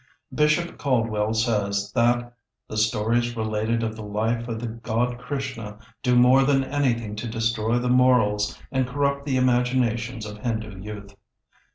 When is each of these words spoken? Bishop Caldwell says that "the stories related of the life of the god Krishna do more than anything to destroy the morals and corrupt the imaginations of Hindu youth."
Bishop 0.33 0.79
Caldwell 0.79 1.31
says 1.35 1.91
that 1.93 2.33
"the 2.67 2.75
stories 2.75 3.37
related 3.37 3.83
of 3.83 3.95
the 3.95 4.01
life 4.03 4.47
of 4.47 4.59
the 4.59 4.65
god 4.65 5.19
Krishna 5.19 5.77
do 6.01 6.15
more 6.15 6.43
than 6.43 6.63
anything 6.63 7.15
to 7.17 7.27
destroy 7.29 7.77
the 7.77 7.87
morals 7.87 8.57
and 8.71 8.87
corrupt 8.87 9.25
the 9.27 9.37
imaginations 9.37 10.25
of 10.25 10.39
Hindu 10.39 10.81
youth." 10.81 11.15